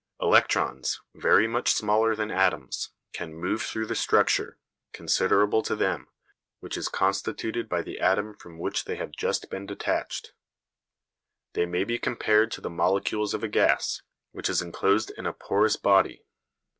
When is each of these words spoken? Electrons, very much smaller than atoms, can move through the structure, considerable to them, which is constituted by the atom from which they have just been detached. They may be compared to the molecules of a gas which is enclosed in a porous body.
Electrons, 0.19 0.99
very 1.13 1.47
much 1.47 1.71
smaller 1.71 2.15
than 2.15 2.31
atoms, 2.31 2.89
can 3.13 3.35
move 3.35 3.61
through 3.61 3.85
the 3.85 3.93
structure, 3.93 4.57
considerable 4.93 5.61
to 5.61 5.75
them, 5.75 6.07
which 6.59 6.75
is 6.75 6.87
constituted 6.89 7.69
by 7.69 7.83
the 7.83 7.99
atom 7.99 8.33
from 8.35 8.57
which 8.57 8.85
they 8.85 8.95
have 8.95 9.11
just 9.11 9.51
been 9.51 9.67
detached. 9.67 10.33
They 11.53 11.67
may 11.67 11.83
be 11.83 11.99
compared 11.99 12.49
to 12.53 12.61
the 12.61 12.69
molecules 12.71 13.35
of 13.35 13.43
a 13.43 13.47
gas 13.47 14.01
which 14.31 14.49
is 14.49 14.59
enclosed 14.59 15.11
in 15.19 15.27
a 15.27 15.33
porous 15.33 15.75
body. 15.75 16.25